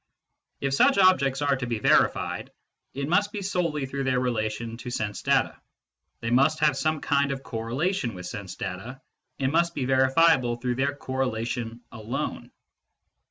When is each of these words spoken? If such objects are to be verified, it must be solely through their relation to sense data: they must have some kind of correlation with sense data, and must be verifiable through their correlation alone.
If 0.61 0.73
such 0.73 0.97
objects 0.97 1.43
are 1.43 1.55
to 1.57 1.67
be 1.67 1.77
verified, 1.77 2.51
it 2.95 3.07
must 3.07 3.31
be 3.31 3.43
solely 3.43 3.85
through 3.85 4.05
their 4.05 4.19
relation 4.19 4.77
to 4.77 4.89
sense 4.89 5.21
data: 5.21 5.61
they 6.21 6.31
must 6.31 6.57
have 6.61 6.75
some 6.75 7.01
kind 7.01 7.31
of 7.31 7.43
correlation 7.43 8.15
with 8.15 8.25
sense 8.25 8.55
data, 8.55 8.99
and 9.37 9.51
must 9.51 9.75
be 9.75 9.85
verifiable 9.85 10.55
through 10.55 10.77
their 10.77 10.95
correlation 10.95 11.81
alone. 11.91 12.49